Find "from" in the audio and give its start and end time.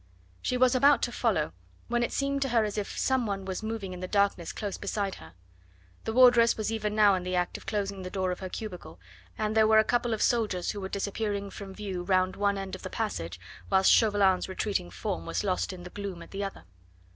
11.51-11.75